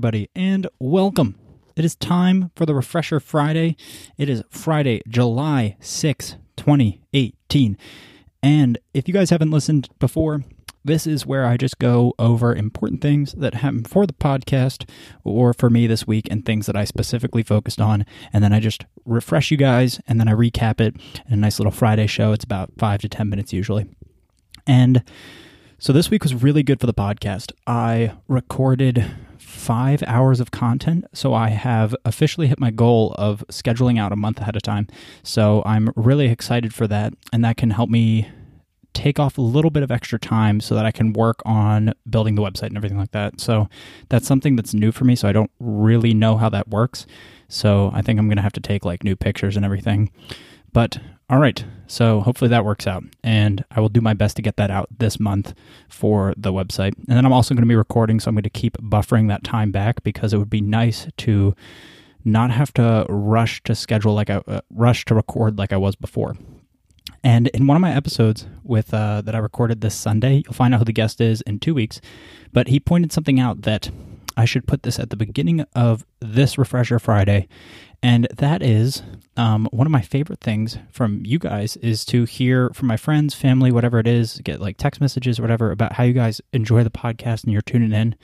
[0.00, 1.38] everybody, and welcome.
[1.76, 3.76] It is time for the Refresher Friday.
[4.16, 7.76] It is Friday, July 6, 2018.
[8.42, 10.42] And if you guys haven't listened before,
[10.82, 14.88] this is where I just go over important things that happen for the podcast
[15.22, 18.06] or for me this week and things that I specifically focused on.
[18.32, 20.96] And then I just refresh you guys and then I recap it
[21.26, 22.32] in a nice little Friday show.
[22.32, 23.84] It's about five to 10 minutes usually.
[24.66, 25.04] And
[25.76, 27.52] so this week was really good for the podcast.
[27.66, 29.04] I recorded
[29.70, 31.04] five hours of content.
[31.14, 34.88] So I have officially hit my goal of scheduling out a month ahead of time.
[35.22, 37.12] So I'm really excited for that.
[37.32, 38.28] And that can help me
[38.94, 42.34] take off a little bit of extra time so that I can work on building
[42.34, 43.40] the website and everything like that.
[43.40, 43.68] So
[44.08, 45.14] that's something that's new for me.
[45.14, 47.06] So I don't really know how that works.
[47.46, 50.10] So I think I'm going to have to take like new pictures and everything.
[50.72, 50.98] But
[51.30, 53.04] all right, so hopefully that works out.
[53.22, 55.54] And I will do my best to get that out this month
[55.88, 56.94] for the website.
[56.96, 59.44] And then I'm also going to be recording, so I'm going to keep buffering that
[59.44, 61.54] time back because it would be nice to
[62.24, 65.94] not have to rush to schedule like I uh, rush to record like I was
[65.94, 66.36] before.
[67.22, 70.74] And in one of my episodes with uh, that I recorded this Sunday, you'll find
[70.74, 72.00] out who the guest is in two weeks.
[72.52, 73.90] But he pointed something out that
[74.36, 77.46] I should put this at the beginning of this Refresher Friday,
[78.02, 79.02] and that is
[79.36, 83.34] um, one of my favorite things from you guys is to hear from my friends,
[83.34, 86.82] family, whatever it is, get like text messages or whatever about how you guys enjoy
[86.82, 88.14] the podcast and you're tuning in.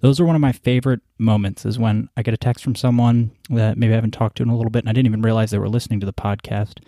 [0.00, 3.30] Those are one of my favorite moments is when I get a text from someone
[3.48, 5.50] that maybe I haven't talked to in a little bit and I didn't even realize
[5.50, 6.80] they were listening to the podcast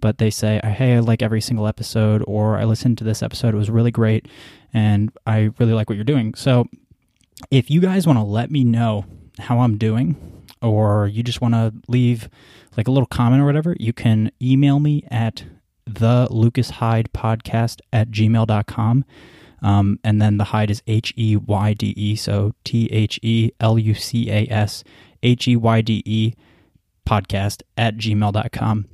[0.00, 3.54] but they say, hey, I like every single episode, or I listened to this episode,
[3.54, 4.26] it was really great,
[4.72, 6.34] and I really like what you're doing.
[6.34, 6.66] So
[7.50, 9.04] if you guys want to let me know
[9.38, 12.28] how I'm doing, or you just want to leave
[12.76, 15.44] like a little comment or whatever, you can email me at
[15.86, 19.04] the Lucas Heyde podcast at gmail.com.
[19.62, 23.50] Um, and then the Heyde is H E Y D E, so T H E
[23.60, 24.84] L U C A S
[25.22, 26.32] H E Y D E
[27.06, 28.86] podcast at gmail.com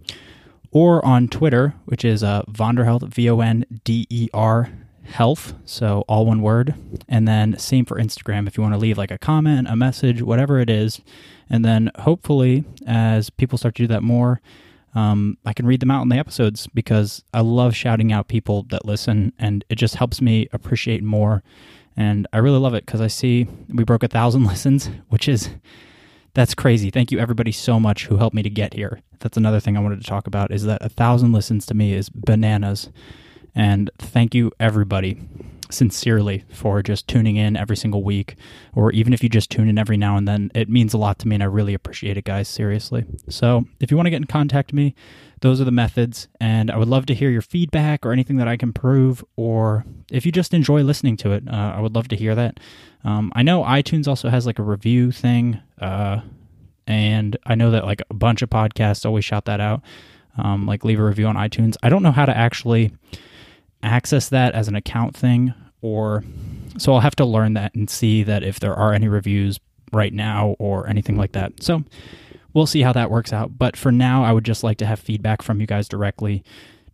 [0.73, 4.71] or on Twitter, which is uh, Vonderhealth, V O N D E R
[5.07, 6.75] health, so all one word.
[7.09, 10.23] And then same for Instagram if you want to leave like a comment, a message,
[10.23, 11.01] whatever it is.
[11.49, 14.41] And then hopefully, as people start to do that more,
[14.95, 18.65] um, I can read them out in the episodes because I love shouting out people
[18.71, 21.43] that listen, and it just helps me appreciate more.
[21.97, 25.51] And I really love it because I see we broke a thousand listens, which is
[26.35, 26.91] that's crazy.
[26.91, 29.01] Thank you everybody so much who helped me to get here.
[29.21, 31.95] That's another thing I wanted to talk about is that a thousand listens to me
[31.95, 32.91] is bananas.
[33.57, 35.21] And thank you everybody
[35.69, 38.37] sincerely for just tuning in every single week
[38.73, 41.19] or even if you just tune in every now and then it means a lot
[41.19, 43.05] to me and i really appreciate it guys seriously.
[43.29, 44.95] So if you want to get in contact with me
[45.41, 48.47] those are the methods and i would love to hear your feedback or anything that
[48.47, 52.07] i can prove or if you just enjoy listening to it uh, i would love
[52.07, 52.61] to hear that.
[53.07, 56.21] Um, I know iTunes also has like a review thing, uh,
[56.89, 59.83] and I know that like a bunch of podcasts always shout that out,
[60.37, 61.77] um, like leave a review on iTunes.
[61.85, 62.93] I don't know how to actually
[63.83, 66.25] access that as an account thing, or
[66.79, 69.61] so I'll have to learn that and see that if there are any reviews
[69.93, 71.63] right now or anything like that.
[71.63, 71.85] So
[72.53, 73.59] we'll see how that works out.
[73.59, 76.43] But for now, I would just like to have feedback from you guys directly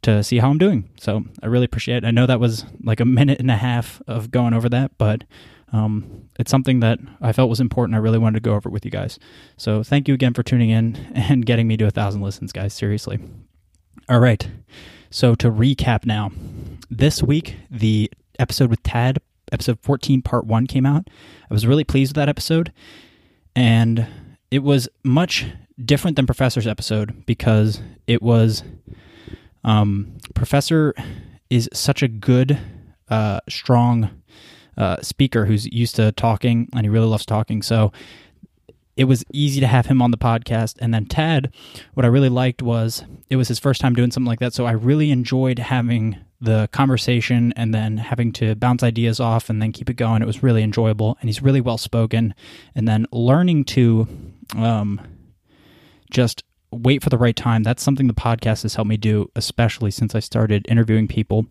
[0.02, 0.90] to see how I'm doing.
[0.98, 2.06] So I really appreciate it.
[2.06, 5.24] I know that was like a minute and a half of going over that, but
[5.72, 7.94] um, it's something that I felt was important.
[7.94, 9.18] I really wanted to go over it with you guys.
[9.56, 12.74] So thank you again for tuning in and getting me to a thousand listens, guys.
[12.74, 13.20] Seriously.
[14.08, 14.48] All right.
[15.10, 16.32] So to recap now,
[16.96, 19.18] this week the episode with Tad,
[19.50, 21.08] episode 14, part one, came out.
[21.50, 22.72] I was really pleased with that episode,
[23.56, 24.06] and
[24.50, 25.46] it was much
[25.82, 28.62] different than Professor's episode because it was
[29.64, 30.94] um, Professor
[31.48, 32.58] is such a good,
[33.08, 34.10] uh, strong
[34.76, 37.62] uh, speaker who's used to talking and he really loves talking.
[37.62, 37.92] So
[38.96, 40.76] it was easy to have him on the podcast.
[40.80, 41.52] And then Tad,
[41.94, 44.52] what I really liked was it was his first time doing something like that.
[44.52, 49.62] So I really enjoyed having the conversation and then having to bounce ideas off and
[49.62, 50.22] then keep it going.
[50.22, 51.16] It was really enjoyable.
[51.20, 52.34] And he's really well spoken.
[52.74, 54.08] And then learning to
[54.56, 55.00] um,
[56.10, 56.42] just
[56.72, 57.62] wait for the right time.
[57.62, 61.46] That's something the podcast has helped me do, especially since I started interviewing people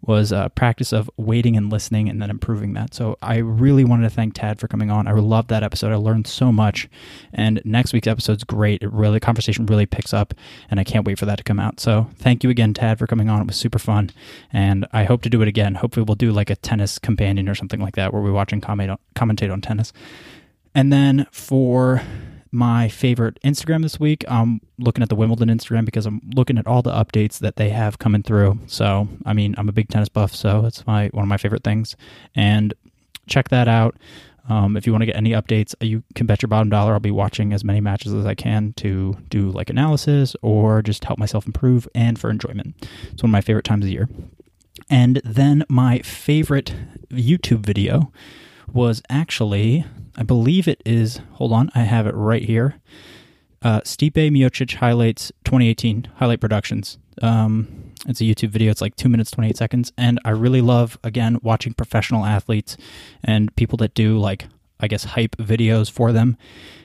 [0.00, 2.94] was a practice of waiting and listening and then improving that.
[2.94, 5.08] So I really wanted to thank Tad for coming on.
[5.08, 5.90] I loved that episode.
[5.90, 6.88] I learned so much.
[7.32, 8.82] And next week's episode's great.
[8.82, 10.34] It really the conversation really picks up
[10.70, 11.80] and I can't wait for that to come out.
[11.80, 13.40] So thank you again, Tad, for coming on.
[13.40, 14.10] It was super fun.
[14.52, 15.74] And I hope to do it again.
[15.74, 18.62] Hopefully we'll do like a tennis companion or something like that where we watch and
[18.62, 19.92] commentate on tennis.
[20.74, 22.02] And then for
[22.50, 24.24] my favorite Instagram this week.
[24.28, 27.70] I'm looking at the Wimbledon Instagram because I'm looking at all the updates that they
[27.70, 28.58] have coming through.
[28.66, 31.64] So, I mean, I'm a big tennis buff, so it's my one of my favorite
[31.64, 31.96] things.
[32.34, 32.74] And
[33.26, 33.96] check that out.
[34.48, 37.00] Um, if you want to get any updates, you can bet your bottom dollar I'll
[37.00, 41.18] be watching as many matches as I can to do like analysis or just help
[41.18, 42.74] myself improve and for enjoyment.
[43.12, 44.08] It's one of my favorite times of the year.
[44.88, 46.74] And then my favorite
[47.10, 48.10] YouTube video
[48.72, 49.84] was actually,
[50.16, 52.80] I believe it is, hold on, I have it right here.
[53.62, 56.98] Uh, Stipe Miocic highlights 2018 highlight productions.
[57.22, 58.70] Um, it's a YouTube video.
[58.70, 59.92] It's like two minutes, 28 seconds.
[59.98, 62.76] And I really love, again, watching professional athletes
[63.24, 64.46] and people that do like,
[64.78, 66.36] I guess, hype videos for them.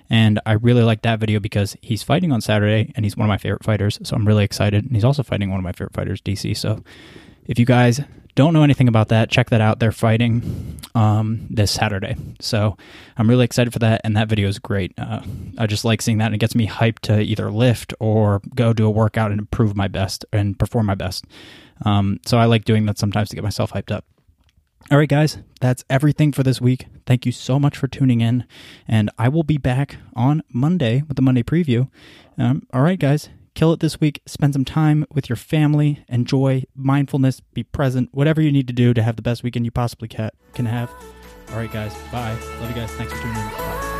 [0.09, 3.29] And I really like that video because he's fighting on Saturday and he's one of
[3.29, 3.99] my favorite fighters.
[4.03, 4.83] So I'm really excited.
[4.83, 6.57] And he's also fighting one of my favorite fighters, DC.
[6.57, 6.83] So
[7.45, 8.01] if you guys
[8.35, 9.79] don't know anything about that, check that out.
[9.79, 12.15] They're fighting um, this Saturday.
[12.39, 12.77] So
[13.17, 14.01] I'm really excited for that.
[14.03, 14.93] And that video is great.
[14.97, 15.21] Uh,
[15.57, 16.27] I just like seeing that.
[16.27, 19.75] And it gets me hyped to either lift or go do a workout and improve
[19.75, 21.25] my best and perform my best.
[21.85, 24.05] Um, so I like doing that sometimes to get myself hyped up.
[24.91, 26.87] All right, guys, that's everything for this week.
[27.05, 28.45] Thank you so much for tuning in.
[28.87, 31.89] And I will be back on Monday with the Monday preview.
[32.37, 34.21] Um, all right, guys, kill it this week.
[34.25, 36.03] Spend some time with your family.
[36.09, 37.39] Enjoy mindfulness.
[37.39, 38.09] Be present.
[38.11, 40.91] Whatever you need to do to have the best weekend you possibly can have.
[41.51, 41.93] All right, guys.
[42.11, 42.37] Bye.
[42.59, 42.91] Love you guys.
[42.91, 43.49] Thanks for tuning in.
[43.49, 43.92] Bye.